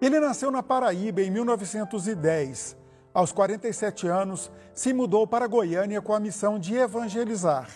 Ele 0.00 0.18
nasceu 0.18 0.50
na 0.50 0.62
Paraíba 0.62 1.20
em 1.20 1.30
1910. 1.30 2.74
Aos 3.12 3.32
47 3.32 4.06
anos, 4.06 4.50
se 4.72 4.94
mudou 4.94 5.26
para 5.26 5.46
Goiânia 5.46 6.00
com 6.00 6.14
a 6.14 6.20
missão 6.20 6.58
de 6.58 6.74
evangelizar. 6.74 7.68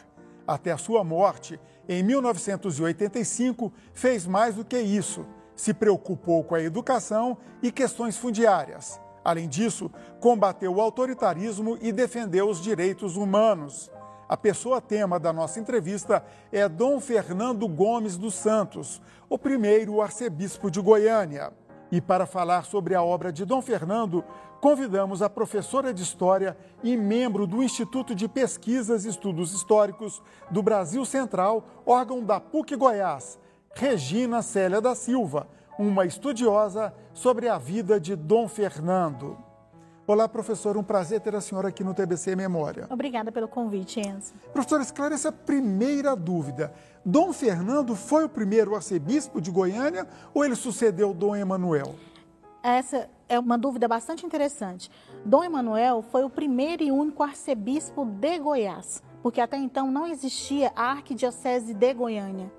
Até 0.46 0.72
a 0.72 0.78
sua 0.78 1.04
morte, 1.04 1.60
em 1.86 2.02
1985, 2.02 3.70
fez 3.92 4.26
mais 4.26 4.54
do 4.54 4.64
que 4.64 4.78
isso. 4.78 5.26
Se 5.54 5.74
preocupou 5.74 6.42
com 6.44 6.54
a 6.54 6.62
educação 6.62 7.36
e 7.62 7.70
questões 7.70 8.16
fundiárias. 8.16 8.98
Além 9.22 9.46
disso, 9.46 9.90
combateu 10.18 10.74
o 10.74 10.80
autoritarismo 10.80 11.76
e 11.80 11.92
defendeu 11.92 12.48
os 12.48 12.60
direitos 12.60 13.16
humanos. 13.16 13.90
A 14.26 14.36
pessoa 14.36 14.80
tema 14.80 15.20
da 15.20 15.32
nossa 15.32 15.60
entrevista 15.60 16.24
é 16.50 16.66
Dom 16.68 17.00
Fernando 17.00 17.68
Gomes 17.68 18.16
dos 18.16 18.34
Santos, 18.34 19.02
o 19.28 19.36
primeiro 19.38 20.00
arcebispo 20.00 20.70
de 20.70 20.80
Goiânia. 20.80 21.52
E 21.94 22.00
para 22.00 22.26
falar 22.26 22.64
sobre 22.64 22.92
a 22.96 23.04
obra 23.04 23.32
de 23.32 23.44
Dom 23.44 23.62
Fernando, 23.62 24.24
convidamos 24.60 25.22
a 25.22 25.30
professora 25.30 25.94
de 25.94 26.02
História 26.02 26.56
e 26.82 26.96
membro 26.96 27.46
do 27.46 27.62
Instituto 27.62 28.16
de 28.16 28.26
Pesquisas 28.26 29.04
e 29.04 29.10
Estudos 29.10 29.54
Históricos 29.54 30.20
do 30.50 30.60
Brasil 30.60 31.04
Central, 31.04 31.64
órgão 31.86 32.20
da 32.24 32.40
PUC 32.40 32.74
Goiás, 32.74 33.38
Regina 33.76 34.42
Célia 34.42 34.80
da 34.80 34.96
Silva, 34.96 35.46
uma 35.78 36.04
estudiosa 36.04 36.92
sobre 37.12 37.46
a 37.46 37.58
vida 37.58 38.00
de 38.00 38.16
Dom 38.16 38.48
Fernando. 38.48 39.38
Olá, 40.06 40.28
professor, 40.28 40.76
um 40.76 40.82
prazer 40.82 41.18
ter 41.22 41.34
a 41.34 41.40
senhora 41.40 41.68
aqui 41.68 41.82
no 41.82 41.94
TBC 41.94 42.36
Memória. 42.36 42.86
Obrigada 42.90 43.32
pelo 43.32 43.48
convite, 43.48 44.00
Enzo. 44.00 44.34
Professor, 44.52 44.78
esclareça 44.82 45.30
a 45.30 45.32
primeira 45.32 46.14
dúvida. 46.14 46.74
Dom 47.02 47.32
Fernando 47.32 47.96
foi 47.96 48.22
o 48.22 48.28
primeiro 48.28 48.74
arcebispo 48.74 49.40
de 49.40 49.50
Goiânia 49.50 50.06
ou 50.34 50.44
ele 50.44 50.56
sucedeu 50.56 51.14
Dom 51.14 51.34
Emanuel? 51.34 51.94
Essa 52.62 53.08
é 53.30 53.38
uma 53.38 53.56
dúvida 53.56 53.88
bastante 53.88 54.26
interessante. 54.26 54.90
Dom 55.24 55.42
Emanuel 55.42 56.02
foi 56.02 56.22
o 56.22 56.28
primeiro 56.28 56.82
e 56.82 56.92
único 56.92 57.22
arcebispo 57.22 58.04
de 58.04 58.38
Goiás, 58.38 59.02
porque 59.22 59.40
até 59.40 59.56
então 59.56 59.90
não 59.90 60.06
existia 60.06 60.70
a 60.76 60.90
arquidiocese 60.90 61.72
de 61.72 61.94
Goiânia. 61.94 62.52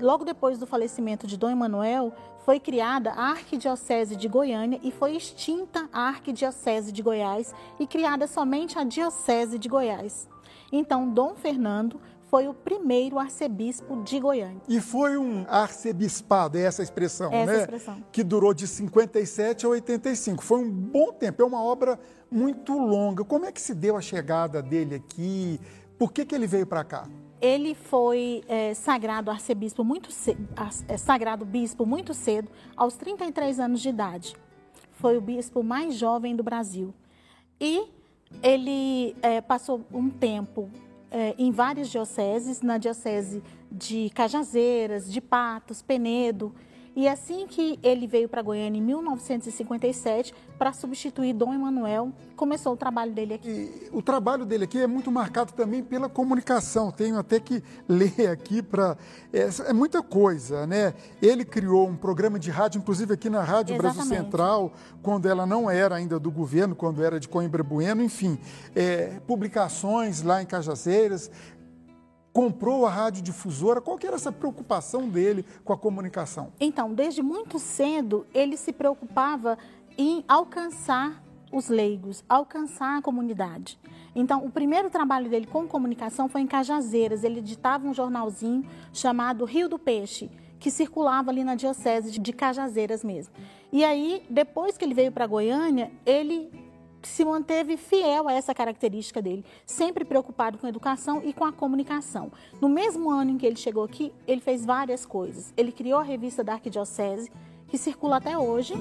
Logo 0.00 0.24
depois 0.24 0.56
do 0.56 0.66
falecimento 0.66 1.26
de 1.26 1.36
Dom 1.36 1.50
Emanuel, 1.50 2.14
foi 2.48 2.58
criada 2.58 3.10
a 3.10 3.32
Arquidiocese 3.32 4.16
de 4.16 4.26
Goiânia 4.26 4.80
e 4.82 4.90
foi 4.90 5.14
extinta 5.14 5.86
a 5.92 6.08
Arquidiocese 6.08 6.90
de 6.90 7.02
Goiás 7.02 7.54
e 7.78 7.86
criada 7.86 8.26
somente 8.26 8.78
a 8.78 8.84
Diocese 8.84 9.58
de 9.58 9.68
Goiás. 9.68 10.26
Então, 10.72 11.10
Dom 11.10 11.34
Fernando 11.34 12.00
foi 12.30 12.48
o 12.48 12.54
primeiro 12.54 13.18
arcebispo 13.18 14.02
de 14.02 14.18
Goiânia. 14.18 14.62
E 14.66 14.80
foi 14.80 15.18
um 15.18 15.44
arcebispado, 15.46 16.56
é 16.56 16.62
essa 16.62 16.82
expressão, 16.82 17.30
essa 17.30 17.52
né? 17.52 17.60
Expressão. 17.60 18.02
Que 18.10 18.24
durou 18.24 18.54
de 18.54 18.66
57 18.66 19.66
a 19.66 19.68
85. 19.68 20.42
Foi 20.42 20.60
um 20.60 20.70
bom 20.70 21.12
tempo, 21.12 21.42
é 21.42 21.44
uma 21.44 21.62
obra 21.62 22.00
muito 22.30 22.72
longa. 22.78 23.24
Como 23.24 23.44
é 23.44 23.52
que 23.52 23.60
se 23.60 23.74
deu 23.74 23.94
a 23.94 24.00
chegada 24.00 24.62
dele 24.62 24.94
aqui? 24.94 25.60
Por 25.98 26.10
que, 26.10 26.24
que 26.24 26.34
ele 26.34 26.46
veio 26.46 26.66
para 26.66 26.82
cá? 26.82 27.06
Ele 27.40 27.74
foi 27.74 28.42
é, 28.48 28.74
sagrado 28.74 29.30
arcebispo 29.30 29.84
muito 29.84 30.10
cedo, 30.10 30.48
é, 30.88 30.96
sagrado 30.96 31.44
bispo 31.44 31.86
muito 31.86 32.12
cedo, 32.12 32.50
aos 32.76 32.96
33 32.96 33.60
anos 33.60 33.80
de 33.80 33.88
idade. 33.88 34.34
Foi 34.92 35.16
o 35.16 35.20
bispo 35.20 35.62
mais 35.62 35.94
jovem 35.94 36.34
do 36.34 36.42
Brasil. 36.42 36.92
E 37.60 37.86
ele 38.42 39.16
é, 39.22 39.40
passou 39.40 39.84
um 39.92 40.10
tempo 40.10 40.68
é, 41.10 41.34
em 41.38 41.50
várias 41.50 41.88
dioceses, 41.88 42.60
na 42.60 42.78
diocese 42.78 43.42
de 43.70 44.10
Cajazeiras, 44.10 45.10
de 45.10 45.20
Patos, 45.20 45.82
Penedo, 45.82 46.54
e 46.98 47.06
assim 47.06 47.46
que 47.46 47.78
ele 47.80 48.08
veio 48.08 48.28
para 48.28 48.42
Goiânia 48.42 48.76
em 48.76 48.82
1957 48.82 50.34
para 50.58 50.72
substituir 50.72 51.32
Dom 51.32 51.54
Emanuel, 51.54 52.12
começou 52.34 52.72
o 52.72 52.76
trabalho 52.76 53.12
dele 53.12 53.34
aqui. 53.34 53.48
E 53.48 53.88
o 53.92 54.02
trabalho 54.02 54.44
dele 54.44 54.64
aqui 54.64 54.78
é 54.78 54.86
muito 54.88 55.08
marcado 55.08 55.52
também 55.52 55.80
pela 55.80 56.08
comunicação. 56.08 56.90
Tenho 56.90 57.16
até 57.16 57.38
que 57.38 57.62
ler 57.88 58.28
aqui 58.28 58.60
para 58.60 58.98
é, 59.32 59.48
é, 59.68 59.72
muita 59.72 60.02
coisa, 60.02 60.66
né? 60.66 60.92
Ele 61.22 61.44
criou 61.44 61.86
um 61.86 61.94
programa 61.94 62.36
de 62.36 62.50
rádio, 62.50 62.80
inclusive 62.80 63.14
aqui 63.14 63.30
na 63.30 63.44
Rádio 63.44 63.76
Exatamente. 63.76 63.96
Brasil 63.96 64.16
Central, 64.16 64.72
quando 65.00 65.26
ela 65.26 65.46
não 65.46 65.70
era 65.70 65.94
ainda 65.94 66.18
do 66.18 66.32
governo, 66.32 66.74
quando 66.74 67.04
era 67.04 67.20
de 67.20 67.28
Coimbra 67.28 67.62
Bueno, 67.62 68.02
enfim, 68.02 68.36
é, 68.74 69.20
publicações 69.24 70.22
lá 70.22 70.42
em 70.42 70.46
Cajazeiras, 70.46 71.30
comprou 72.38 72.86
a 72.86 72.90
radiodifusora. 72.90 73.80
Qual 73.80 73.98
que 73.98 74.06
era 74.06 74.14
essa 74.14 74.30
preocupação 74.30 75.08
dele 75.08 75.44
com 75.64 75.72
a 75.72 75.76
comunicação? 75.76 76.52
Então, 76.60 76.94
desde 76.94 77.20
muito 77.20 77.58
cedo, 77.58 78.24
ele 78.32 78.56
se 78.56 78.72
preocupava 78.72 79.58
em 79.96 80.24
alcançar 80.28 81.20
os 81.50 81.68
leigos, 81.68 82.22
alcançar 82.28 82.96
a 82.96 83.02
comunidade. 83.02 83.76
Então, 84.14 84.44
o 84.44 84.50
primeiro 84.52 84.88
trabalho 84.88 85.28
dele 85.28 85.48
com 85.48 85.66
comunicação 85.66 86.28
foi 86.28 86.42
em 86.42 86.46
Cajazeiras. 86.46 87.24
Ele 87.24 87.40
editava 87.40 87.88
um 87.88 87.92
jornalzinho 87.92 88.64
chamado 88.92 89.44
Rio 89.44 89.68
do 89.68 89.76
Peixe, 89.76 90.30
que 90.60 90.70
circulava 90.70 91.32
ali 91.32 91.42
na 91.42 91.56
diocese 91.56 92.20
de 92.20 92.32
Cajazeiras 92.32 93.02
mesmo. 93.02 93.34
E 93.72 93.84
aí, 93.84 94.22
depois 94.30 94.78
que 94.78 94.84
ele 94.84 94.94
veio 94.94 95.10
para 95.10 95.26
Goiânia, 95.26 95.90
ele 96.06 96.52
se 97.02 97.24
manteve 97.24 97.76
fiel 97.76 98.28
a 98.28 98.32
essa 98.32 98.54
característica 98.54 99.22
dele, 99.22 99.44
sempre 99.66 100.04
preocupado 100.04 100.58
com 100.58 100.66
a 100.66 100.68
educação 100.68 101.22
e 101.24 101.32
com 101.32 101.44
a 101.44 101.52
comunicação. 101.52 102.32
No 102.60 102.68
mesmo 102.68 103.10
ano 103.10 103.30
em 103.30 103.38
que 103.38 103.46
ele 103.46 103.56
chegou 103.56 103.84
aqui, 103.84 104.12
ele 104.26 104.40
fez 104.40 104.64
várias 104.64 105.06
coisas. 105.06 105.52
Ele 105.56 105.72
criou 105.72 105.98
a 105.98 106.02
revista 106.02 106.42
da 106.42 106.54
Arquidiocese, 106.54 107.30
que 107.68 107.78
circula 107.78 108.16
até 108.16 108.36
hoje. 108.36 108.74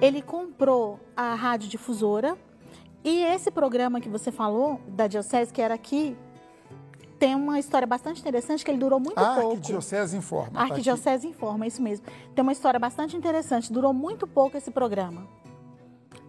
Ele 0.00 0.20
comprou 0.20 1.00
a 1.16 1.34
rádio 1.34 1.68
difusora 1.68 2.36
e 3.02 3.22
esse 3.22 3.50
programa 3.50 4.00
que 4.00 4.08
você 4.08 4.30
falou 4.30 4.80
da 4.88 5.06
Diocese, 5.06 5.52
que 5.52 5.62
era 5.62 5.74
aqui, 5.74 6.16
tem 7.18 7.34
uma 7.34 7.58
história 7.58 7.86
bastante 7.86 8.20
interessante 8.20 8.64
que 8.64 8.70
ele 8.70 8.78
durou 8.78 9.00
muito 9.00 9.18
a 9.18 9.34
pouco. 9.34 9.50
Arquidiocese 9.52 10.16
Informa. 10.16 10.60
A 10.60 10.62
Arquidiocese 10.64 11.26
Informa, 11.26 11.66
isso 11.66 11.82
mesmo. 11.82 12.06
Tem 12.34 12.42
uma 12.42 12.52
história 12.52 12.78
bastante 12.78 13.16
interessante. 13.16 13.72
Durou 13.72 13.92
muito 13.92 14.26
pouco 14.26 14.56
esse 14.56 14.70
programa. 14.70 15.26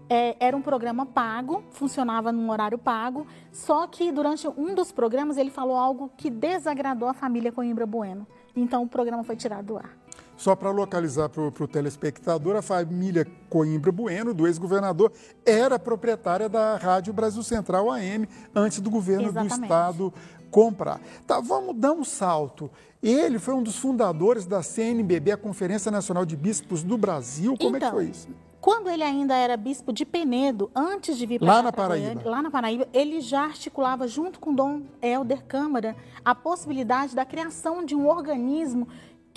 É, 0.10 0.38
era 0.40 0.56
um 0.56 0.62
programa 0.62 1.06
pago, 1.06 1.64
funcionava 1.72 2.32
num 2.32 2.50
horário 2.50 2.78
pago, 2.78 3.28
só 3.52 3.86
que 3.88 4.10
durante 4.10 4.48
um 4.48 4.74
dos 4.74 4.90
programas 4.90 5.36
ele 5.36 5.52
falou 5.52 5.76
algo 5.76 6.10
que 6.16 6.30
desagradou 6.30 7.10
a 7.10 7.14
família 7.14 7.52
Coimbra 7.52 7.86
Bueno. 7.86 8.26
Então 8.56 8.84
o 8.84 8.88
programa 8.88 9.24
foi 9.24 9.36
tirado 9.36 9.66
do 9.66 9.78
ar. 9.78 9.98
Só 10.38 10.56
para 10.56 10.70
localizar 10.70 11.30
para 11.30 11.42
o 11.42 11.68
telespectador, 11.68 12.56
a 12.56 12.62
família 12.62 13.26
Coimbra 13.50 13.92
Bueno, 13.92 14.36
do 14.36 14.46
ex-governador, 14.46 15.12
era 15.44 15.80
proprietária 15.80 16.48
da 16.48 16.78
Rádio 16.78 17.12
Brasil 17.12 17.42
Central 17.42 17.92
AM, 17.92 18.30
antes 18.56 18.80
do 18.80 18.90
governo 18.92 19.30
Exatamente. 19.30 19.58
do 19.58 19.64
Estado 19.64 20.14
comprar. 20.52 21.00
Tá, 21.26 21.40
vamos 21.40 21.76
dar 21.76 21.92
um 21.92 22.04
salto. 22.04 22.70
Ele 23.02 23.40
foi 23.40 23.54
um 23.54 23.64
dos 23.64 23.78
fundadores 23.78 24.46
da 24.46 24.64
CNBB, 24.64 25.32
a 25.32 25.38
Conferência 25.38 25.92
Nacional 25.92 26.26
de 26.26 26.36
Bispos 26.36 26.84
do 26.84 26.98
Brasil. 26.98 27.56
Como 27.58 27.78
então, 27.78 27.88
é 27.88 27.92
que 27.92 27.96
foi 27.96 28.06
isso? 28.06 28.28
Quando 28.60 28.90
ele 28.90 29.04
ainda 29.04 29.36
era 29.36 29.56
bispo 29.56 29.94
de 29.94 30.04
Penedo, 30.04 30.70
antes 30.76 31.18
de 31.18 31.26
vir 31.26 31.40
para 31.40 31.48
lá 31.48 31.64
na 31.64 31.72
Paraíba. 31.72 32.08
Goiânia, 32.08 32.30
lá 32.30 32.42
na 32.42 32.52
Paraíba, 32.52 32.88
ele 32.92 33.22
já 33.22 33.44
articulava 33.44 34.08
junto 34.08 34.40
com 34.40 34.54
Dom 34.54 34.82
Helder 35.02 35.46
Câmara 35.46 35.96
a 36.26 36.36
possibilidade 36.36 37.16
da 37.16 37.24
criação 37.24 37.86
de 37.86 37.96
um 37.96 38.08
organismo 38.08 38.88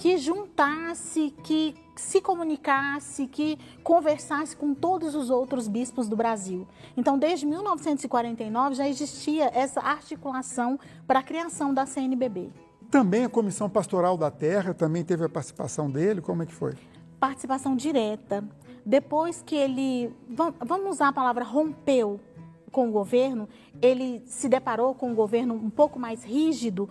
que 0.00 0.16
juntasse, 0.16 1.34
que 1.44 1.74
se 1.94 2.22
comunicasse, 2.22 3.26
que 3.26 3.58
conversasse 3.84 4.56
com 4.56 4.72
todos 4.72 5.14
os 5.14 5.28
outros 5.28 5.68
bispos 5.68 6.08
do 6.08 6.16
Brasil. 6.16 6.66
Então, 6.96 7.18
desde 7.18 7.44
1949 7.44 8.76
já 8.76 8.88
existia 8.88 9.50
essa 9.52 9.78
articulação 9.80 10.80
para 11.06 11.18
a 11.18 11.22
criação 11.22 11.74
da 11.74 11.84
CNBB. 11.84 12.48
Também 12.90 13.26
a 13.26 13.28
Comissão 13.28 13.68
Pastoral 13.68 14.16
da 14.16 14.30
Terra 14.30 14.72
também 14.72 15.04
teve 15.04 15.26
a 15.26 15.28
participação 15.28 15.90
dele. 15.90 16.22
Como 16.22 16.42
é 16.42 16.46
que 16.46 16.54
foi? 16.54 16.72
Participação 17.20 17.76
direta. 17.76 18.42
Depois 18.86 19.42
que 19.42 19.54
ele, 19.54 20.10
vamos 20.64 20.92
usar 20.92 21.08
a 21.08 21.12
palavra 21.12 21.44
rompeu 21.44 22.18
com 22.72 22.88
o 22.88 22.90
governo, 22.90 23.46
ele 23.82 24.22
se 24.24 24.48
deparou 24.48 24.94
com 24.94 25.10
um 25.10 25.14
governo 25.14 25.54
um 25.54 25.68
pouco 25.68 25.98
mais 25.98 26.24
rígido 26.24 26.88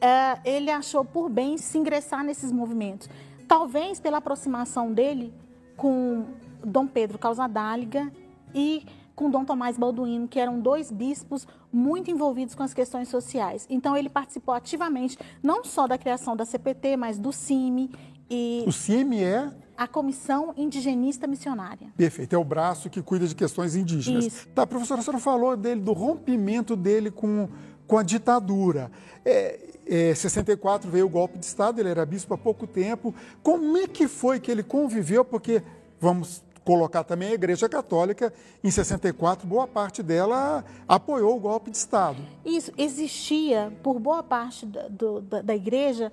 é, 0.00 0.38
ele 0.44 0.70
achou 0.70 1.04
por 1.04 1.28
bem 1.28 1.58
se 1.58 1.78
ingressar 1.78 2.24
nesses 2.24 2.50
movimentos. 2.50 3.08
Talvez 3.46 4.00
pela 4.00 4.18
aproximação 4.18 4.92
dele 4.92 5.32
com 5.76 6.26
Dom 6.64 6.86
Pedro 6.86 7.18
Causadáliga 7.18 8.10
e 8.54 8.84
com 9.14 9.30
Dom 9.30 9.44
Tomás 9.44 9.76
Balduino, 9.76 10.26
que 10.26 10.40
eram 10.40 10.60
dois 10.60 10.90
bispos 10.90 11.46
muito 11.72 12.10
envolvidos 12.10 12.54
com 12.54 12.62
as 12.62 12.72
questões 12.72 13.08
sociais. 13.08 13.66
Então 13.68 13.96
ele 13.96 14.08
participou 14.08 14.54
ativamente 14.54 15.18
não 15.42 15.62
só 15.62 15.86
da 15.86 15.98
criação 15.98 16.34
da 16.34 16.44
CPT, 16.44 16.96
mas 16.96 17.18
do 17.18 17.32
CIMI 17.32 17.90
e 18.30 18.62
o 18.64 18.70
CIMI 18.70 19.24
é 19.24 19.50
a 19.76 19.88
Comissão 19.88 20.54
Indigenista 20.56 21.26
Missionária. 21.26 21.88
Perfeito, 21.96 22.34
é 22.34 22.38
o 22.38 22.44
braço 22.44 22.88
que 22.88 23.02
cuida 23.02 23.26
de 23.26 23.34
questões 23.34 23.74
indígenas. 23.74 24.26
Isso. 24.26 24.48
Tá, 24.50 24.64
professora, 24.64 25.00
a 25.00 25.02
senhora 25.02 25.18
falou 25.18 25.56
dele 25.56 25.80
do 25.80 25.92
rompimento 25.92 26.76
dele 26.76 27.10
com 27.10 27.48
com 27.90 27.98
a 27.98 28.04
ditadura. 28.04 28.88
É, 29.24 29.58
é, 29.84 30.14
64 30.14 30.88
veio 30.88 31.06
o 31.06 31.08
golpe 31.08 31.36
de 31.36 31.44
Estado, 31.44 31.80
ele 31.80 31.88
era 31.88 32.06
bispo 32.06 32.32
há 32.32 32.38
pouco 32.38 32.64
tempo. 32.64 33.12
Como 33.42 33.76
é 33.76 33.88
que 33.88 34.06
foi 34.06 34.38
que 34.38 34.48
ele 34.48 34.62
conviveu? 34.62 35.24
Porque, 35.24 35.60
vamos 35.98 36.40
colocar 36.64 37.02
também 37.02 37.30
a 37.30 37.34
Igreja 37.34 37.68
Católica, 37.68 38.32
em 38.62 38.70
64, 38.70 39.44
boa 39.44 39.66
parte 39.66 40.04
dela 40.04 40.64
apoiou 40.86 41.36
o 41.36 41.40
golpe 41.40 41.68
de 41.68 41.78
Estado. 41.78 42.22
Isso, 42.44 42.70
existia, 42.78 43.72
por 43.82 43.98
boa 43.98 44.22
parte 44.22 44.64
do, 44.66 45.20
da 45.20 45.56
Igreja, 45.56 46.12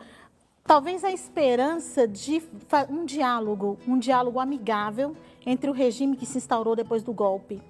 talvez 0.63 1.03
a 1.03 1.11
esperança 1.11 2.07
de 2.07 2.41
um 2.89 3.05
diálogo, 3.05 3.77
um 3.87 3.99
diálogo 3.99 4.39
amigável 4.39 5.15
entre 5.45 5.69
o 5.69 5.73
regime 5.73 6.17
que 6.17 6.25
se 6.25 6.39
instaurou 6.39 6.75
depois 6.75 7.03
do 7.03 7.13
golpe. 7.13 7.61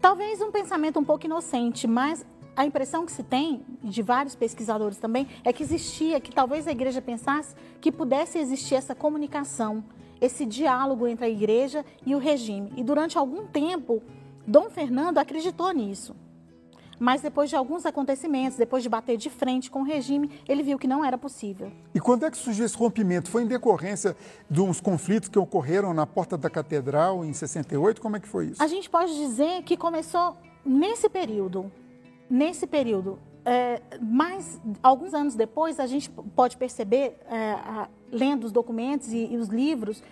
Talvez 0.00 0.40
um 0.40 0.50
pensamento 0.50 0.98
um 0.98 1.04
pouco 1.04 1.26
inocente, 1.26 1.86
mas 1.86 2.24
a 2.60 2.66
impressão 2.66 3.06
que 3.06 3.12
se 3.12 3.22
tem, 3.22 3.62
de 3.82 4.02
vários 4.02 4.34
pesquisadores 4.34 4.98
também, 4.98 5.26
é 5.42 5.50
que 5.50 5.62
existia, 5.62 6.20
que 6.20 6.30
talvez 6.30 6.68
a 6.68 6.70
igreja 6.70 7.00
pensasse 7.00 7.54
que 7.80 7.90
pudesse 7.90 8.38
existir 8.38 8.74
essa 8.74 8.94
comunicação, 8.94 9.82
esse 10.20 10.44
diálogo 10.44 11.06
entre 11.06 11.24
a 11.24 11.28
igreja 11.30 11.86
e 12.04 12.14
o 12.14 12.18
regime. 12.18 12.70
E 12.76 12.84
durante 12.84 13.16
algum 13.16 13.46
tempo, 13.46 14.02
Dom 14.46 14.68
Fernando 14.68 15.16
acreditou 15.16 15.72
nisso. 15.72 16.14
Mas 16.98 17.22
depois 17.22 17.48
de 17.48 17.56
alguns 17.56 17.86
acontecimentos, 17.86 18.58
depois 18.58 18.82
de 18.82 18.90
bater 18.90 19.16
de 19.16 19.30
frente 19.30 19.70
com 19.70 19.80
o 19.80 19.84
regime, 19.84 20.30
ele 20.46 20.62
viu 20.62 20.78
que 20.78 20.86
não 20.86 21.02
era 21.02 21.16
possível. 21.16 21.72
E 21.94 21.98
quando 21.98 22.26
é 22.26 22.30
que 22.30 22.36
surgiu 22.36 22.66
esse 22.66 22.76
rompimento? 22.76 23.30
Foi 23.30 23.42
em 23.42 23.46
decorrência 23.46 24.14
de 24.50 24.60
uns 24.60 24.82
conflitos 24.82 25.30
que 25.30 25.38
ocorreram 25.38 25.94
na 25.94 26.06
porta 26.06 26.36
da 26.36 26.50
catedral 26.50 27.24
em 27.24 27.32
68? 27.32 28.02
Como 28.02 28.16
é 28.16 28.20
que 28.20 28.28
foi 28.28 28.48
isso? 28.48 28.62
A 28.62 28.66
gente 28.66 28.90
pode 28.90 29.16
dizer 29.16 29.62
que 29.62 29.78
começou 29.78 30.36
nesse 30.62 31.08
período. 31.08 31.72
Nesse 32.30 32.66
período. 32.66 33.18
É, 33.44 33.80
mas 34.00 34.60
alguns 34.82 35.14
anos 35.14 35.34
depois, 35.34 35.80
a 35.80 35.86
gente 35.86 36.10
pode 36.10 36.56
perceber, 36.56 37.18
é, 37.28 37.52
a, 37.52 37.88
lendo 38.12 38.44
os 38.44 38.52
documentos 38.52 39.12
e, 39.12 39.32
e 39.32 39.36
os 39.36 39.48
livros, 39.48 40.02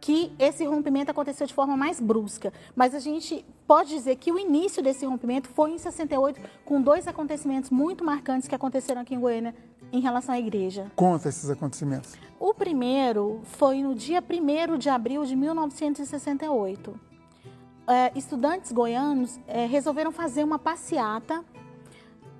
que 0.00 0.32
esse 0.38 0.64
rompimento 0.64 1.10
aconteceu 1.10 1.46
de 1.46 1.54
forma 1.54 1.76
mais 1.76 2.00
brusca. 2.00 2.52
Mas 2.74 2.94
a 2.94 2.98
gente 2.98 3.44
pode 3.66 3.90
dizer 3.90 4.16
que 4.16 4.32
o 4.32 4.38
início 4.38 4.82
desse 4.82 5.04
rompimento 5.04 5.48
foi 5.48 5.72
em 5.72 5.78
68, 5.78 6.40
com 6.64 6.80
dois 6.80 7.06
acontecimentos 7.06 7.70
muito 7.70 8.04
marcantes 8.04 8.48
que 8.48 8.54
aconteceram 8.54 9.02
aqui 9.02 9.14
em 9.14 9.20
Goiânia 9.20 9.54
em 9.92 10.00
relação 10.00 10.34
à 10.34 10.38
igreja. 10.38 10.90
Conta 10.94 11.28
esses 11.28 11.50
acontecimentos. 11.50 12.14
O 12.38 12.54
primeiro 12.54 13.40
foi 13.44 13.82
no 13.82 13.94
dia 13.94 14.22
1 14.22 14.78
de 14.78 14.88
abril 14.88 15.24
de 15.24 15.34
1968. 15.34 17.00
É, 17.86 18.12
estudantes 18.14 18.70
goianos 18.70 19.40
é, 19.46 19.64
resolveram 19.64 20.12
fazer 20.12 20.44
uma 20.44 20.58
passeata 20.58 21.42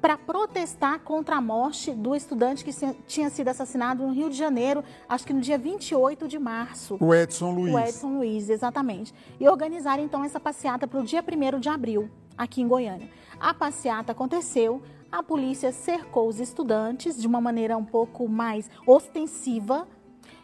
para 0.00 0.16
protestar 0.16 1.00
contra 1.00 1.36
a 1.36 1.40
morte 1.40 1.92
do 1.92 2.14
estudante 2.14 2.64
que 2.64 2.70
tinha 3.06 3.30
sido 3.30 3.48
assassinado 3.48 4.06
no 4.06 4.12
Rio 4.12 4.30
de 4.30 4.36
Janeiro, 4.36 4.84
acho 5.08 5.26
que 5.26 5.32
no 5.32 5.40
dia 5.40 5.58
28 5.58 6.28
de 6.28 6.38
março. 6.38 6.96
O 7.00 7.14
Edson 7.14 7.50
Luiz. 7.50 7.74
O 7.74 7.78
Edson 7.78 8.08
Luiz, 8.14 8.48
exatamente. 8.48 9.12
E 9.40 9.48
organizaram 9.48 10.02
então 10.02 10.24
essa 10.24 10.38
passeata 10.38 10.86
para 10.86 11.00
o 11.00 11.04
dia 11.04 11.22
1 11.22 11.58
de 11.58 11.68
abril, 11.68 12.08
aqui 12.36 12.62
em 12.62 12.68
Goiânia. 12.68 13.10
A 13.40 13.52
passeata 13.52 14.12
aconteceu, 14.12 14.82
a 15.10 15.22
polícia 15.22 15.72
cercou 15.72 16.28
os 16.28 16.38
estudantes 16.38 17.20
de 17.20 17.26
uma 17.26 17.40
maneira 17.40 17.76
um 17.76 17.84
pouco 17.84 18.28
mais 18.28 18.70
ostensiva. 18.86 19.88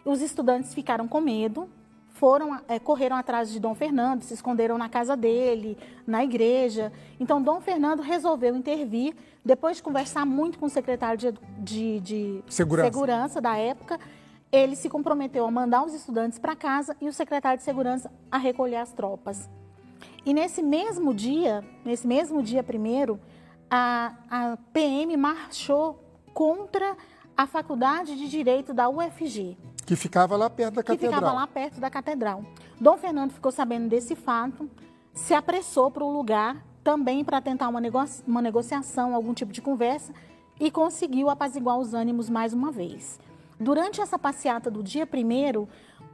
Os 0.05 0.21
estudantes 0.21 0.75
ficaram 0.75 1.07
com 1.07 1.21
medo, 1.21 1.69
foram 2.15 2.61
é, 2.69 2.79
correram 2.79 3.17
atrás 3.17 3.51
de 3.51 3.61
Dom 3.61 3.75
Fernando, 3.75 4.23
se 4.23 4.33
esconderam 4.33 4.79
na 4.79 4.89
casa 4.89 5.17
dele, 5.17 5.77
na 6.07 6.25
igreja. 6.25 6.93
Então, 7.19 7.43
Dom 7.43 7.61
Fernando 7.61 8.01
resolveu 8.01 8.57
intervir, 8.57 9.15
depois 9.45 9.77
de 9.77 9.83
conversar 9.83 10.25
muito 10.25 10.59
com 10.59 10.67
o 10.67 10.71
secretário 10.71 11.19
de, 11.19 11.33
de, 11.59 12.01
de 12.01 12.45
segurança. 12.49 12.91
segurança 12.91 13.41
da 13.41 13.57
época, 13.57 13.99
ele 14.51 14.77
se 14.77 14.89
comprometeu 14.89 15.45
a 15.45 15.51
mandar 15.51 15.85
os 15.85 15.93
estudantes 15.93 16.39
para 16.39 16.55
casa 16.55 16.97
e 17.01 17.09
o 17.09 17.13
secretário 17.13 17.59
de 17.59 17.65
segurança 17.65 18.11
a 18.31 18.39
recolher 18.39 18.77
as 18.77 18.93
tropas. 18.93 19.51
E 20.25 20.33
nesse 20.33 20.63
mesmo 20.63 21.13
dia, 21.13 21.65
nesse 21.85 22.07
mesmo 22.07 22.43
dia 22.43 22.63
primeiro, 22.63 23.21
a, 23.69 24.15
a 24.31 24.57
PM 24.73 25.17
marchou 25.17 25.99
contra 26.33 26.97
a 27.37 27.45
Faculdade 27.47 28.17
de 28.17 28.29
Direito 28.29 28.73
da 28.73 28.89
UFG. 28.89 29.59
Que 29.85 29.97
ficava 29.97 30.37
lá 30.37 30.49
perto 30.49 30.75
da 30.75 30.83
catedral. 30.83 31.11
Que 31.11 31.17
ficava 31.17 31.37
lá 31.37 31.47
perto 31.47 31.81
da 31.81 31.91
catedral. 31.91 32.45
Dom 32.81 32.97
Fernando 32.97 33.33
ficou 33.33 33.53
sabendo 33.53 33.89
desse 33.89 34.15
fato, 34.17 34.69
se 35.13 35.35
apressou 35.35 35.91
para 35.91 36.05
o 36.05 36.13
lugar 36.13 36.65
também 36.83 37.25
para 37.25 37.41
tentar 37.41 37.69
uma, 37.69 37.81
uma 38.27 38.43
negociação, 38.43 39.15
algum 39.15 39.33
tipo 39.33 39.53
de 39.53 39.63
conversa, 39.63 40.13
e 40.61 40.71
conseguiu 40.71 41.31
apaziguar 41.31 41.79
os 41.79 41.95
ânimos 41.95 42.29
mais 42.29 42.53
uma 42.53 42.71
vez. 42.71 43.19
Durante 43.59 44.01
essa 44.01 44.19
passeata 44.19 44.71
do 44.71 44.83
dia 44.83 45.07
primeiro, 45.07 45.69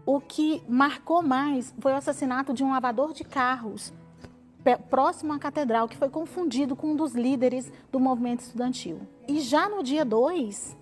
o 0.06 0.20
que 0.20 0.62
marcou 0.69 1.23
mais 1.23 1.75
foi 1.78 1.93
o 1.93 1.96
assassinato 1.96 2.52
de 2.52 2.62
um 2.62 2.70
lavador 2.70 3.12
de 3.12 3.25
carros 3.25 3.93
próximo 4.88 5.32
à 5.32 5.38
catedral, 5.38 5.88
que 5.88 5.96
foi 5.96 6.08
confundido 6.08 6.76
com 6.76 6.88
um 6.88 6.96
dos 6.96 7.14
líderes 7.14 7.73
do 7.90 7.99
movimento 7.99 8.40
estudantil. 8.40 9.00
E 9.26 9.40
já 9.40 9.69
no 9.69 9.82
dia 9.82 10.05
2, 10.05 10.76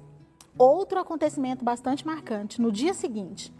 Outro 0.58 0.99
acontecimento 0.99 1.64
bastante 1.64 2.05
marcante, 2.05 2.60
no 2.60 2.72
dia 2.72 2.93
seguinte, 2.93 3.55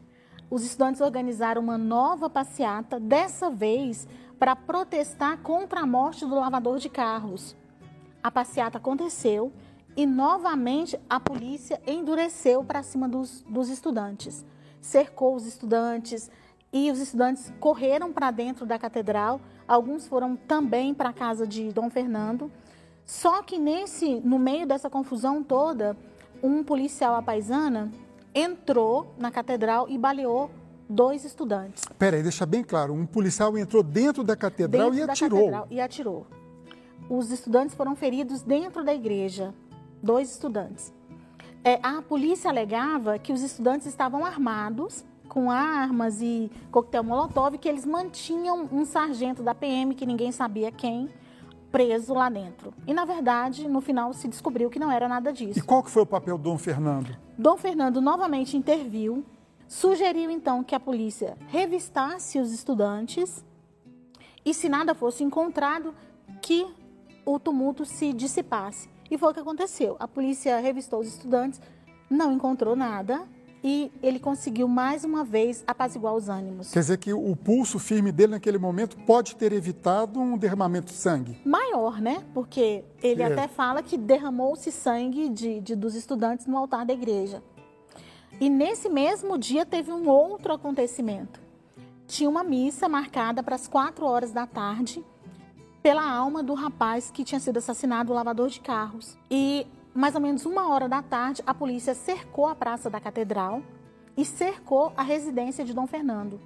os 0.51 0.65
estudantes 0.65 1.01
organizaram 1.01 1.63
uma 1.63 1.79
nova 1.79 2.29
passeata, 2.29 2.99
dessa 2.99 3.49
vez 3.49 4.09
para 4.37 4.57
protestar 4.57 5.39
contra 5.39 5.83
a 5.83 5.87
morte 5.87 6.27
do 6.27 6.35
lavador 6.35 6.79
de 6.79 6.89
carros. 6.89 7.55
A 8.21 8.33
passeata 8.33 8.79
aconteceu 8.79 9.53
e 9.97 10.05
novamente 10.07 10.99
a 11.09 11.21
polícia 11.21 11.81
endureceu 11.87 12.65
para 12.65 12.83
cima 12.83 13.09
dos, 13.09 13.43
dos 13.43 13.69
estudantes. 13.69 14.45
Cercou 14.81 15.37
os 15.37 15.47
estudantes 15.47 16.29
e 16.73 16.91
os 16.91 16.99
estudantes 16.99 17.53
correram 17.61 18.13
para 18.13 18.33
dentro 18.33 18.67
da 18.67 18.77
catedral. 18.77 19.41
Alguns 19.69 20.09
foram 20.09 20.35
também 20.35 20.93
para 20.93 21.11
a 21.11 21.13
casa 21.13 21.47
de 21.47 21.73
Dom 21.73 21.91
Fernando. 21.91 22.51
Só 23.05 23.41
que 23.43 23.57
nesse, 23.57 24.21
no 24.21 24.39
meio 24.39 24.67
dessa 24.67 24.91
confusão 24.91 25.45
toda, 25.45 25.97
um 26.43 26.63
policial 26.63 27.15
à 27.15 27.23
paisana 27.23 27.91
entrou 28.35 29.15
na 29.19 29.31
catedral 29.31 29.89
e 29.89 29.99
baleou 29.99 30.51
dois 30.89 31.25
estudantes. 31.25 31.85
Peraí, 31.99 32.23
deixa 32.23 32.47
bem 32.47 32.63
claro, 32.63 32.95
um 32.95 33.05
policial 33.05 33.57
entrou 33.59 33.83
dentro 33.83 34.25
da 34.25 34.37
catedral 34.37 34.91
dentro 34.91 35.05
e 35.05 35.07
da 35.07 35.13
atirou. 35.13 35.39
Catedral 35.39 35.67
e 35.71 35.81
atirou. 35.81 36.27
Os 37.09 37.31
estudantes 37.31 37.75
foram 37.75 37.95
feridos 37.95 38.43
dentro 38.43 38.85
da 38.85 38.95
igreja, 38.95 39.55
dois 40.03 40.31
estudantes. 40.31 40.93
É, 41.65 41.79
a 41.83 42.01
polícia 42.01 42.51
alegava 42.51 43.19
que 43.19 43.33
os 43.33 43.43
estudantes 43.43 43.87
estavam 43.87 44.25
armados 44.25 45.05
com 45.29 45.51
armas 45.51 46.23
e 46.23 46.51
coquetel 46.71 47.05
molotov, 47.05 47.59
que 47.59 47.69
eles 47.69 47.85
mantinham 47.85 48.69
um 48.73 48.85
sargento 48.85 49.43
da 49.43 49.55
PM, 49.55 49.95
que 49.95 50.07
ninguém 50.07 50.33
sabia 50.33 50.73
quem, 50.73 51.11
preso 51.71 52.15
lá 52.15 52.29
dentro. 52.29 52.73
E 52.87 52.95
na 52.95 53.05
verdade, 53.05 53.69
no 53.69 53.81
final 53.81 54.13
se 54.13 54.29
descobriu 54.29 54.71
que 54.71 54.79
não 54.79 54.91
era 54.91 55.09
nada 55.09 55.33
disso. 55.33 55.59
E 55.59 55.63
qual 55.63 55.83
que 55.83 55.91
foi 55.91 56.03
o 56.03 56.07
papel 56.07 56.39
do 56.39 56.45
Dom 56.45 56.59
Fernando? 56.59 57.17
Dom 57.37 57.57
Fernando 57.57 58.01
novamente 58.01 58.57
interviu, 58.57 59.25
sugeriu 59.67 60.31
então 60.31 60.65
que 60.65 60.75
a 60.75 60.81
polícia 60.81 61.37
revistasse 61.49 62.39
os 62.39 62.53
estudantes 62.53 63.45
e 64.45 64.55
se 64.55 64.69
nada 64.69 64.95
fosse 64.95 65.23
encontrado, 65.23 65.95
que 66.41 66.67
o 67.25 67.39
tumulto 67.39 67.85
se 67.85 68.13
dissipasse. 68.13 68.89
E 69.11 69.19
foi 69.19 69.31
o 69.31 69.35
que 69.35 69.41
aconteceu. 69.41 69.97
A 70.01 70.09
polícia 70.09 70.59
revistou 70.59 71.01
os 71.01 71.09
estudantes, 71.09 71.61
não 72.09 72.33
encontrou 72.33 72.75
nada, 72.75 73.27
e 73.63 73.91
ele 74.03 74.19
conseguiu 74.19 74.69
mais 74.69 75.05
uma 75.05 75.25
vez 75.25 75.65
apaziguar 75.67 76.15
os 76.15 76.29
ânimos. 76.29 76.71
Quer 76.71 76.81
dizer 76.81 76.99
que 76.99 77.13
o 77.13 77.35
pulso 77.35 77.79
firme 77.79 78.13
dele 78.13 78.33
naquele 78.33 78.59
momento 78.59 78.97
pode 79.05 79.37
ter 79.37 79.53
evitado 79.53 80.21
um 80.21 80.37
derramamento 80.37 80.87
de 80.87 80.99
sangue? 80.99 81.41
Maior, 81.45 82.01
né? 82.01 82.25
Porque 82.33 82.85
ele 83.03 83.23
é. 83.23 83.27
até 83.27 83.49
fala 83.49 83.83
que 83.83 83.97
derramou-se 83.97 84.71
sangue 84.71 85.29
de, 85.29 85.61
de, 85.61 85.75
dos 85.75 85.95
estudantes 85.95 86.47
no 86.47 86.57
altar 86.57 86.87
da 86.87 86.93
igreja. 86.93 87.43
E 88.41 88.49
nesse 88.49 88.89
mesmo 88.89 89.37
dia 89.37 89.67
teve 89.67 89.91
um 89.91 90.09
outro 90.09 90.53
acontecimento. 90.53 91.41
Tinha 92.07 92.31
uma 92.31 92.45
missa 92.45 92.89
marcada 92.89 93.43
para 93.43 93.57
as 93.57 93.67
quatro 93.67 94.07
horas 94.07 94.33
da 94.33 94.47
tarde 94.47 95.05
pela 95.83 96.09
alma 96.09 96.43
do 96.43 96.55
rapaz 96.55 97.11
que 97.11 97.25
tinha 97.25 97.41
sido 97.41 97.59
assassinado, 97.59 98.13
o 98.13 98.15
lavador 98.15 98.49
de 98.49 98.61
carros. 98.61 99.17
E 99.31 99.67
mais 99.95 100.15
ou 100.15 100.21
menos 100.21 100.47
uma 100.47 100.69
hora 100.69 100.89
da 100.89 101.03
tarde, 101.03 101.43
a 101.47 101.55
polícia 101.55 101.95
cercou 101.95 102.47
a 102.47 102.55
praça 102.55 102.89
da 102.89 103.01
catedral 103.01 103.63
e 104.17 104.25
cercou 104.25 104.93
a 104.97 105.03
residência 105.03 105.65
de 105.65 105.73
Dom 105.73 105.87
Fernando. 105.87 106.41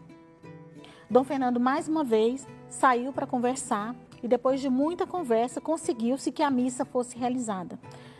Dom 1.10 1.24
Fernando, 1.24 1.60
mais 1.60 1.88
uma 1.88 2.04
vez, 2.04 2.46
saiu 2.68 3.12
para 3.12 3.26
conversar 3.26 3.94
e, 4.22 4.28
depois 4.28 4.60
de 4.60 4.70
muita 4.70 5.06
conversa, 5.06 5.60
conseguiu-se 5.60 6.32
que 6.32 6.42
a 6.42 6.50
missa 6.50 6.84
fosse 6.84 7.18
realizada. 7.18 7.78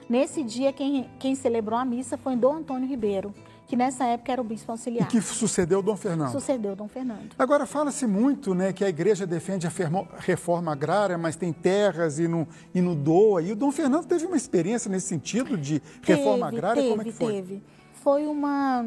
Nesse 0.08 0.42
dia, 0.42 0.72
quem, 0.72 1.08
quem 1.18 1.34
celebrou 1.34 1.78
a 1.78 1.84
missa 1.84 2.18
foi 2.18 2.36
Dom 2.36 2.56
Antônio 2.56 2.88
Ribeiro, 2.88 3.32
que 3.72 3.76
nessa 3.76 4.04
época 4.04 4.30
era 4.30 4.38
o 4.42 4.44
bispo 4.44 4.70
auxiliar. 4.70 5.08
E 5.08 5.10
que 5.10 5.22
sucedeu 5.22 5.80
Dom 5.80 5.96
Fernando. 5.96 6.30
Sucedeu 6.30 6.76
Dom 6.76 6.88
Fernando. 6.88 7.34
Agora, 7.38 7.64
fala-se 7.64 8.06
muito 8.06 8.54
né, 8.54 8.70
que 8.70 8.84
a 8.84 8.88
igreja 8.90 9.26
defende 9.26 9.66
a 9.66 9.70
reforma 10.18 10.72
agrária, 10.72 11.16
mas 11.16 11.36
tem 11.36 11.54
terras 11.54 12.18
e 12.18 12.28
não, 12.28 12.46
e 12.74 12.82
não 12.82 12.94
doa. 12.94 13.40
E 13.40 13.50
o 13.50 13.56
Dom 13.56 13.72
Fernando 13.72 14.04
teve 14.04 14.26
uma 14.26 14.36
experiência 14.36 14.90
nesse 14.90 15.06
sentido 15.06 15.56
de 15.56 15.80
teve, 15.80 16.18
reforma 16.18 16.48
agrária? 16.48 16.82
Teve, 16.82 16.90
Como 16.90 17.00
é 17.00 17.04
que 17.06 17.12
foi? 17.12 17.32
Teve. 17.32 17.62
Foi 17.94 18.26
uma, 18.26 18.84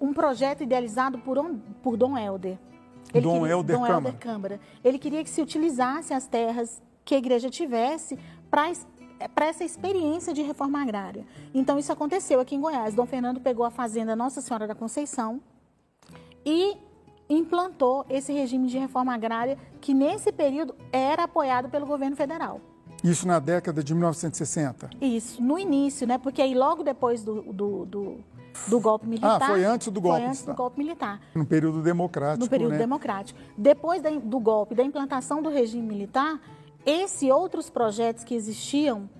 um 0.00 0.12
projeto 0.12 0.62
idealizado 0.62 1.18
por, 1.18 1.44
por 1.82 1.96
Dom 1.96 2.16
Helder. 2.16 2.56
Ele 3.12 3.24
Dom 3.24 3.40
queria, 3.40 3.54
Helder 3.54 3.76
Dom 3.76 3.82
Câmara. 3.82 4.04
Helder 4.04 4.20
Câmara. 4.20 4.60
Ele 4.84 4.98
queria 5.00 5.24
que 5.24 5.30
se 5.30 5.42
utilizasse 5.42 6.14
as 6.14 6.28
terras 6.28 6.80
que 7.04 7.12
a 7.12 7.18
igreja 7.18 7.50
tivesse 7.50 8.16
para 8.48 8.70
para 9.34 9.46
essa 9.46 9.64
experiência 9.64 10.32
de 10.32 10.42
reforma 10.42 10.80
agrária. 10.80 11.24
Então, 11.54 11.78
isso 11.78 11.92
aconteceu 11.92 12.40
aqui 12.40 12.54
em 12.54 12.60
Goiás. 12.60 12.94
Dom 12.94 13.06
Fernando 13.06 13.40
pegou 13.40 13.64
a 13.64 13.70
fazenda 13.70 14.14
Nossa 14.14 14.40
Senhora 14.40 14.66
da 14.66 14.74
Conceição 14.74 15.40
e 16.44 16.76
implantou 17.28 18.06
esse 18.08 18.32
regime 18.32 18.68
de 18.68 18.78
reforma 18.78 19.14
agrária 19.14 19.58
que, 19.80 19.92
nesse 19.92 20.32
período, 20.32 20.74
era 20.92 21.24
apoiado 21.24 21.68
pelo 21.68 21.86
governo 21.86 22.16
federal. 22.16 22.60
Isso 23.02 23.26
na 23.26 23.38
década 23.38 23.82
de 23.82 23.94
1960? 23.94 24.90
Isso, 25.00 25.42
no 25.42 25.58
início, 25.58 26.06
né? 26.06 26.18
Porque 26.18 26.40
aí 26.40 26.54
logo 26.54 26.82
depois 26.82 27.22
do, 27.22 27.42
do, 27.52 27.84
do, 27.84 28.16
do 28.66 28.80
golpe 28.80 29.06
militar. 29.06 29.42
Ah, 29.42 29.46
foi 29.46 29.64
antes 29.64 29.88
do 29.88 30.00
golpe. 30.00 30.20
Foi 30.20 30.28
antes 30.28 30.42
do 30.42 30.54
golpe 30.54 30.78
militar. 30.78 31.20
No 31.34 31.44
período 31.44 31.82
democrático. 31.82 32.44
No 32.44 32.50
período 32.50 32.72
né? 32.72 32.78
democrático. 32.78 33.38
Depois 33.56 34.02
do 34.02 34.40
golpe, 34.40 34.74
da 34.74 34.82
implantação 34.82 35.42
do 35.42 35.50
regime 35.50 35.86
militar, 35.86 36.40
esse 36.86 37.26
e 37.26 37.32
outros 37.32 37.68
projetos 37.68 38.22
que 38.22 38.34
existiam 38.34 39.10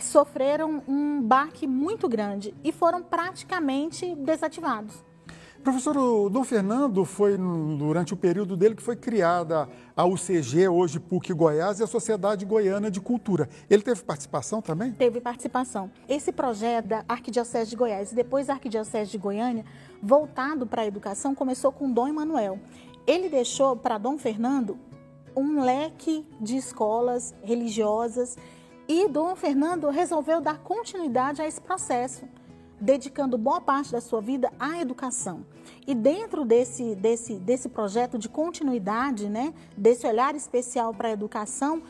sofreram 0.00 0.82
um 0.86 1.20
baque 1.20 1.66
muito 1.66 2.08
grande 2.08 2.54
e 2.62 2.70
foram 2.70 3.02
praticamente 3.02 4.14
desativados. 4.14 5.04
Professor, 5.64 5.96
o 5.96 6.30
Dom 6.30 6.44
Fernando 6.44 7.04
foi 7.04 7.36
durante 7.36 8.14
o 8.14 8.16
período 8.16 8.56
dele 8.56 8.76
que 8.76 8.82
foi 8.82 8.94
criada 8.94 9.68
a 9.96 10.04
UCG, 10.04 10.68
hoje 10.68 11.00
PUC 11.00 11.32
Goiás, 11.32 11.80
e 11.80 11.82
a 11.82 11.88
Sociedade 11.88 12.44
Goiana 12.44 12.88
de 12.88 13.00
Cultura. 13.00 13.48
Ele 13.68 13.82
teve 13.82 14.00
participação 14.02 14.62
também? 14.62 14.92
Teve 14.92 15.20
participação. 15.20 15.90
Esse 16.08 16.30
projeto 16.30 16.86
da 16.86 17.04
Arquidiocese 17.08 17.70
de 17.70 17.74
Goiás 17.74 18.12
e 18.12 18.14
depois 18.14 18.46
da 18.46 18.52
Arquidiocese 18.52 19.10
de 19.10 19.18
Goiânia, 19.18 19.64
voltado 20.00 20.68
para 20.68 20.82
a 20.82 20.86
educação, 20.86 21.34
começou 21.34 21.72
com 21.72 21.90
Dom 21.90 22.06
Emanuel. 22.06 22.60
Ele 23.04 23.28
deixou 23.28 23.74
para 23.74 23.98
Dom 23.98 24.16
Fernando 24.16 24.78
um 25.36 25.62
leque 25.62 26.26
de 26.40 26.56
escolas 26.56 27.34
religiosas 27.42 28.36
e 28.88 29.08
Dom 29.08 29.36
Fernando 29.36 29.90
resolveu 29.90 30.40
dar 30.40 30.58
continuidade 30.58 31.42
a 31.42 31.46
esse 31.46 31.60
processo, 31.60 32.24
dedicando 32.80 33.36
boa 33.36 33.60
parte 33.60 33.92
da 33.92 34.00
sua 34.00 34.20
vida 34.20 34.50
à 34.58 34.80
educação. 34.80 35.44
E 35.86 35.94
dentro 35.94 36.44
desse, 36.44 36.94
desse, 36.94 37.34
desse 37.34 37.68
projeto 37.68 38.16
de 38.16 38.28
continuidade, 38.28 39.28
né, 39.28 39.52
desse 39.76 40.06
olhar 40.06 40.34
especial 40.34 40.94
para 40.94 41.08
a 41.08 41.12
educação, 41.12 41.82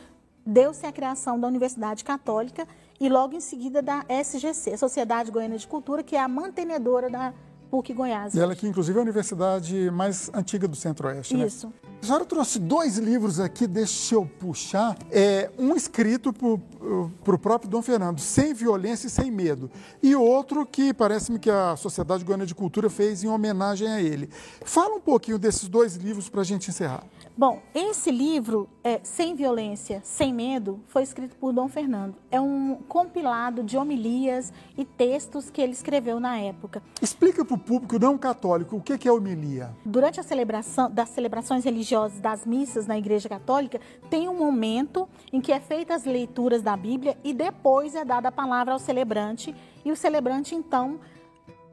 deu-se 0.45 0.85
a 0.85 0.91
criação 0.91 1.39
da 1.39 1.47
Universidade 1.47 2.03
Católica 2.03 2.67
e 2.99 3.09
logo 3.09 3.35
em 3.35 3.41
seguida 3.41 3.81
da 3.81 4.03
SGC, 4.09 4.75
Sociedade 4.77 5.29
Goiana 5.29 5.57
de 5.57 5.67
Cultura, 5.67 6.01
que 6.01 6.15
é 6.15 6.19
a 6.19 6.27
mantenedora 6.27 7.09
da 7.09 7.33
PUC 7.69 7.93
Goiás. 7.93 8.33
E 8.33 8.39
ela 8.39 8.55
que 8.55 8.67
inclusive 8.67 8.97
é 8.97 8.99
a 8.99 9.03
universidade 9.03 9.91
mais 9.91 10.31
antiga 10.33 10.67
do 10.67 10.75
Centro-Oeste, 10.75 11.35
né? 11.35 11.47
A 11.99 12.05
senhora 12.05 12.25
trouxe 12.25 12.59
dois 12.59 12.97
livros 12.97 13.39
aqui, 13.39 13.65
deixa 13.65 14.15
eu 14.15 14.25
puxar. 14.25 14.95
É, 15.11 15.49
um 15.57 15.75
escrito 15.75 16.31
para 16.31 17.33
o 17.33 17.39
próprio 17.39 17.69
Dom 17.69 17.81
Fernando, 17.81 18.19
Sem 18.19 18.53
Violência 18.53 19.07
e 19.07 19.09
Sem 19.09 19.31
Medo. 19.31 19.69
E 20.01 20.15
outro 20.15 20.65
que 20.65 20.93
parece-me 20.93 21.39
que 21.39 21.49
a 21.49 21.75
Sociedade 21.75 22.23
Goiana 22.23 22.45
de 22.45 22.53
Cultura 22.55 22.89
fez 22.89 23.23
em 23.23 23.27
homenagem 23.27 23.87
a 23.87 24.01
ele. 24.01 24.29
Fala 24.63 24.95
um 24.95 25.01
pouquinho 25.01 25.39
desses 25.39 25.67
dois 25.67 25.95
livros 25.95 26.29
para 26.29 26.41
a 26.41 26.43
gente 26.43 26.69
encerrar. 26.69 27.03
Bom, 27.35 27.61
esse 27.73 28.09
livro, 28.09 28.69
é, 28.83 28.99
Sem 29.03 29.35
Violência, 29.35 29.99
Sem 30.03 30.33
Medo, 30.33 30.79
foi 30.87 31.03
escrito 31.03 31.35
por 31.35 31.51
Dom 31.51 31.67
Fernando. 31.67 32.15
É 32.31 32.39
um 32.39 32.75
compilado 32.87 33.63
de 33.63 33.75
homilias 33.75 34.53
e 34.77 34.85
textos 34.85 35.49
que 35.49 35.61
ele 35.61 35.73
escreveu 35.73 36.19
na 36.19 36.37
época. 36.37 36.81
Explica 37.01 37.43
para 37.43 37.55
o 37.55 37.59
público 37.59 37.99
não 37.99 38.17
católico 38.17 38.77
o 38.77 38.81
que 38.81 39.07
é 39.07 39.11
homilia. 39.11 39.75
Durante 39.83 40.19
a 40.19 40.23
celebração 40.23 40.89
das 40.89 41.09
celebrações 41.09 41.65
religiosas 41.65 41.86
das 42.21 42.45
missas 42.45 42.87
na 42.87 42.97
Igreja 42.97 43.29
Católica, 43.29 43.79
tem 44.09 44.27
um 44.27 44.37
momento 44.37 45.07
em 45.31 45.39
que 45.39 45.51
é 45.51 45.59
feitas 45.59 46.01
as 46.01 46.05
leituras 46.05 46.61
da 46.61 46.75
Bíblia 46.75 47.17
e 47.23 47.33
depois 47.33 47.95
é 47.95 48.03
dada 48.03 48.29
a 48.29 48.31
palavra 48.31 48.73
ao 48.73 48.79
celebrante. 48.79 49.55
E 49.85 49.91
o 49.91 49.95
celebrante 49.95 50.53
então 50.53 50.99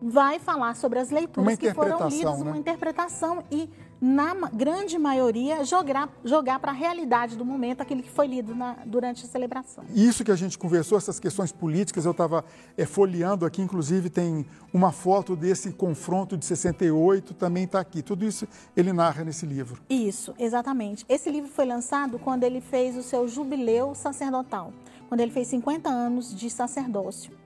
vai 0.01 0.39
falar 0.39 0.77
sobre 0.77 0.99
as 0.99 1.11
leituras 1.11 1.59
que 1.59 1.73
foram 1.73 2.09
lidas, 2.09 2.39
né? 2.41 2.51
uma 2.51 2.59
interpretação 2.59 3.43
e 3.51 3.69
na 4.01 4.35
grande 4.53 4.99
maioria, 4.99 5.65
jogar, 5.65 6.11
jogar 6.23 6.59
para 6.59 6.73
a 6.73 6.75
realidade 6.75 7.37
do 7.37 7.45
momento 7.45 7.81
aquilo 7.81 8.03
que 8.03 8.11
foi 8.11 8.27
lido 8.27 8.55
na, 8.55 8.77
durante 8.85 9.25
a 9.25 9.29
celebração. 9.29 9.83
Isso 9.95 10.23
que 10.23 10.31
a 10.31 10.37
gente 10.37 10.59
conversou, 10.59 10.99
essas 10.99 11.19
questões 11.19 11.51
políticas, 11.53 12.05
eu 12.05 12.11
estava 12.11 12.45
é, 12.77 12.85
folheando 12.85 13.47
aqui, 13.47 13.63
inclusive 13.63 14.11
tem 14.11 14.45
uma 14.75 14.93
foto 14.93 15.35
desse 15.35 15.73
confronto 15.73 16.37
de 16.37 16.45
68, 16.45 17.33
também 17.33 17.65
está 17.65 17.81
aqui. 17.81 18.03
Tudo 18.03 18.27
isso 18.27 18.47
ele 18.77 18.93
narra 18.93 19.25
nesse 19.25 19.47
livro. 19.47 19.81
Isso, 19.89 20.35
exatamente. 20.39 21.07
Esse 21.09 21.31
livro 21.31 21.51
foi 21.51 21.65
lançado 21.65 22.19
quando 22.19 22.45
ele 22.45 22.61
fez 22.61 22.97
o 22.97 23.03
seu 23.03 23.27
jubileu 23.27 23.95
sacerdotal, 23.95 24.71
quando 25.09 25.21
ele 25.21 25.31
fez 25.31 25.49
50 25.49 25.89
anos 25.89 26.35
de 26.35 26.51
sacerdócio. 26.51 27.44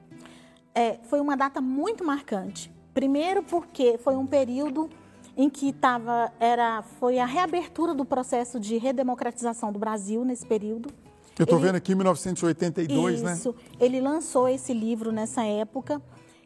É, 0.79 1.01
foi 1.09 1.19
uma 1.21 1.37
data 1.37 1.61
muito 1.61 2.05
marcante. 2.05 2.73
Primeiro 2.95 3.43
porque 3.43 3.99
foi 3.99 4.15
um 4.15 4.25
período 4.25 4.89
em 5.37 5.51
que 5.51 5.73
tava, 5.73 6.33
era, 6.39 6.83
foi 7.01 7.19
a 7.19 7.27
reabertura 7.27 7.93
do 7.93 8.05
processo 8.05 8.61
de 8.61 8.79
redemocratização 8.79 9.73
do 9.73 9.79
Brasil 9.81 10.25
nesse 10.25 10.47
período. 10.47 10.89
Eu 11.37 11.43
estou 11.43 11.59
vendo 11.59 11.75
aqui 11.75 11.93
em 11.93 11.95
1982, 11.97 13.15
isso, 13.17 13.25
né? 13.25 13.33
Isso. 13.33 13.55
Ele 13.81 14.01
lançou 14.01 14.49
esse 14.49 14.73
livro 14.73 15.11
nessa 15.11 15.43
época. 15.43 16.01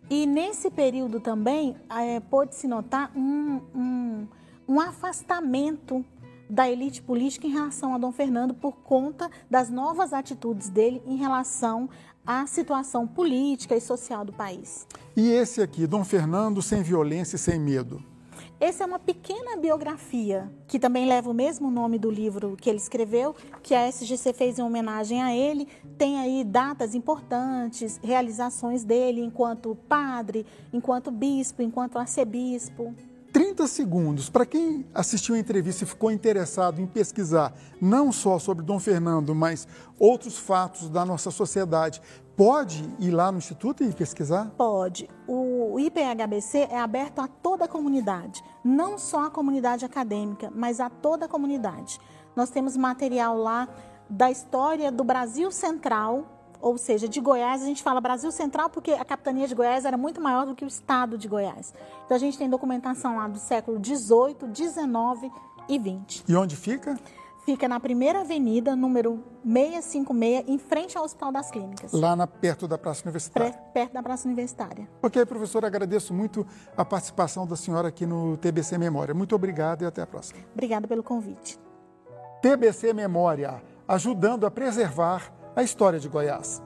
E 0.09 0.25
nesse 0.25 0.71
período 0.71 1.21
também 1.21 1.77
é, 1.91 2.19
pôde-se 2.19 2.67
notar 2.67 3.12
um, 3.15 3.61
um, 3.75 4.29
um 4.67 4.81
afastamento 4.81 6.03
da 6.49 6.69
elite 6.71 7.01
política 7.01 7.47
em 7.47 7.51
relação 7.51 7.95
a 7.95 7.99
Dom 7.99 8.12
Fernando 8.12 8.53
por 8.53 8.73
conta 8.73 9.31
das 9.51 9.71
novas 9.71 10.12
atitudes 10.12 10.69
dele 10.69 11.03
em 11.07 11.17
relação 11.17 11.89
à 12.26 12.47
situação 12.47 13.07
política 13.07 13.76
e 13.76 13.81
social 13.81 14.25
do 14.25 14.33
país. 14.33 14.87
E 15.17 15.31
esse 15.31 15.61
aqui, 15.61 15.87
Dom 15.87 16.05
Fernando 16.05 16.62
sem 16.62 16.83
violência 16.83 17.37
e 17.37 17.38
sem 17.38 17.59
medo? 17.59 18.02
Essa 18.62 18.85
é 18.85 18.87
uma 18.87 18.99
pequena 19.00 19.57
biografia 19.57 20.49
que 20.69 20.79
também 20.79 21.05
leva 21.05 21.29
o 21.29 21.35
mesmo 21.35 21.69
nome 21.69 21.99
do 21.99 22.09
livro 22.09 22.57
que 22.57 22.71
ele 22.71 22.79
escreveu, 22.79 23.35
que 23.61 23.75
a 23.75 23.88
SGC 23.88 24.33
fez 24.33 24.57
em 24.57 24.62
homenagem 24.62 25.21
a 25.21 25.35
ele. 25.35 25.67
Tem 25.99 26.21
aí 26.21 26.45
datas 26.45 26.95
importantes, 26.95 27.99
realizações 28.00 28.85
dele 28.85 29.21
enquanto 29.21 29.76
padre, 29.88 30.47
enquanto 30.73 31.11
bispo, 31.11 31.61
enquanto 31.61 31.99
arcebispo. 31.99 32.95
30 33.33 33.67
segundos 33.67 34.29
para 34.29 34.45
quem 34.45 34.87
assistiu 34.93 35.35
a 35.35 35.39
entrevista 35.39 35.85
e 35.85 35.87
ficou 35.87 36.11
interessado 36.11 36.81
em 36.81 36.87
pesquisar 36.87 37.55
não 37.81 38.12
só 38.12 38.39
sobre 38.39 38.62
Dom 38.62 38.79
Fernando, 38.79 39.35
mas 39.35 39.67
outros 39.99 40.39
fatos 40.39 40.91
da 40.91 41.05
nossa 41.07 41.31
sociedade. 41.31 42.03
Pode 42.37 42.85
ir 42.99 43.11
lá 43.11 43.33
no 43.33 43.39
Instituto 43.39 43.83
e 43.83 43.93
pesquisar? 43.93 44.51
Pode. 44.57 45.09
O 45.27 45.79
IPHBC 45.79 46.69
é 46.71 46.79
aberto 46.79 47.21
a 47.21 47.29
toda 47.29 47.65
a 47.65 47.69
comunidade, 47.69 48.43
não 48.62 48.99
só 48.99 49.27
a 49.27 49.31
comunidade 49.31 49.85
acadêmica, 49.85 50.51
mas 50.55 50.79
a 50.81 50.91
toda 50.91 51.27
a 51.27 51.29
comunidade. 51.29 51.99
Nós 52.37 52.51
temos 52.51 52.77
material 52.77 53.37
lá 53.37 53.69
da 54.09 54.31
história 54.31 54.93
do 54.93 55.05
Brasil 55.05 55.51
Central, 55.51 56.42
ou 56.62 56.78
seja, 56.78 57.09
de 57.09 57.21
Goiás, 57.21 57.61
a 57.61 57.66
gente 57.66 57.83
fala 57.83 58.00
Brasil 58.00 58.31
Central 58.31 58.71
porque 58.71 58.92
a 58.92 59.04
capitania 59.04 59.49
de 59.49 59.54
Goiás 59.54 59.85
era 59.85 59.97
muito 59.97 60.21
maior 60.21 60.47
do 60.47 60.54
que 60.54 60.64
o 60.64 60.69
estado 60.69 61.19
de 61.19 61.26
Goiás. 61.26 61.75
Então 62.04 62.16
a 62.16 62.21
gente 62.21 62.38
tem 62.38 62.49
documentação 62.49 63.16
lá 63.16 63.26
do 63.26 63.38
século 63.38 63.81
18, 63.81 64.47
19 64.47 65.31
e 65.69 65.78
20. 65.78 66.25
E 66.28 66.37
onde 66.37 66.57
fica? 66.57 66.97
Fica 67.45 67.66
na 67.66 67.81
primeira 67.81 68.21
avenida, 68.21 68.76
número 68.76 69.21
656, 69.42 70.49
em 70.49 70.59
frente 70.59 70.97
ao 70.97 71.02
Hospital 71.02 71.33
das 71.33 71.50
Clínicas. 71.50 71.92
Lá 71.92 72.14
na, 72.14 72.25
perto 72.25 72.69
da 72.69 72.78
Praça 72.78 73.02
Universitária. 73.02 73.52
Perto 73.75 73.92
da 73.92 74.02
Praça 74.02 74.28
Universitária. 74.28 74.88
Ok, 75.02 75.26
professor, 75.26 75.64
agradeço 75.64 76.14
muito 76.14 76.47
a 76.76 76.85
participação 76.85 77.45
da 77.45 77.57
senhora 77.57 77.88
aqui 77.88 78.07
no 78.07 78.37
TBC 78.37 78.78
Memória. 78.78 79.12
Muito 79.12 79.35
obrigado 79.35 79.83
e 79.83 79.85
até 79.85 80.02
a 80.02 80.07
próxima. 80.07 80.38
Obrigada 80.52 80.87
pelo 80.87 81.02
convite. 81.02 81.59
TBC 82.40 82.92
Memória, 82.92 83.61
ajudando 83.88 84.47
a 84.47 84.50
preservar 84.50 85.42
a 85.54 85.62
história 85.62 85.99
de 85.99 86.09
Goiás. 86.09 86.62